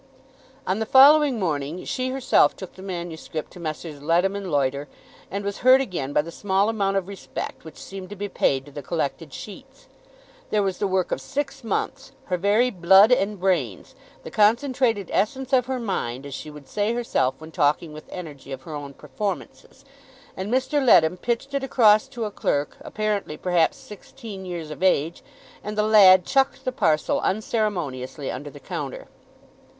On 0.65 0.79
the 0.79 0.87
following 0.87 1.37
morning 1.37 1.85
she 1.85 2.09
herself 2.09 2.55
took 2.55 2.73
the 2.73 2.81
manuscript 2.81 3.51
to 3.51 3.59
Messrs. 3.59 4.01
Leadham 4.01 4.35
and 4.35 4.51
Loiter, 4.51 4.87
and 5.29 5.45
was 5.45 5.59
hurt 5.59 5.79
again 5.79 6.11
by 6.11 6.23
the 6.23 6.31
small 6.31 6.69
amount 6.69 6.97
of 6.97 7.07
respect 7.07 7.63
which 7.63 7.77
seemed 7.77 8.09
to 8.09 8.15
be 8.15 8.27
paid 8.27 8.65
to 8.65 8.71
the 8.71 8.81
collected 8.81 9.31
sheets. 9.31 9.85
There 10.49 10.63
was 10.63 10.79
the 10.79 10.87
work 10.87 11.11
of 11.11 11.21
six 11.21 11.63
months; 11.63 12.13
her 12.23 12.37
very 12.37 12.71
blood 12.71 13.11
and 13.11 13.39
brains, 13.39 13.93
the 14.23 14.31
concentrated 14.31 15.11
essence 15.13 15.53
of 15.53 15.67
her 15.67 15.79
mind, 15.79 16.25
as 16.25 16.33
she 16.33 16.49
would 16.49 16.67
say 16.67 16.93
herself 16.95 17.35
when 17.37 17.51
talking 17.51 17.93
with 17.93 18.09
energy 18.09 18.51
of 18.51 18.63
her 18.63 18.73
own 18.73 18.95
performances; 18.95 19.85
and 20.35 20.51
Mr. 20.51 20.83
Leadham 20.83 21.15
pitched 21.15 21.53
it 21.53 21.63
across 21.63 22.07
to 22.07 22.25
a 22.25 22.31
clerk, 22.31 22.75
apparently 22.81 23.37
perhaps 23.37 23.77
sixteen 23.77 24.47
years 24.47 24.71
of 24.71 24.81
age, 24.81 25.21
and 25.63 25.77
the 25.77 25.83
lad 25.83 26.25
chucked 26.25 26.65
the 26.65 26.71
parcel 26.71 27.21
unceremoniously 27.21 28.31
under 28.31 28.49
a 28.49 28.59
counter. 28.59 29.07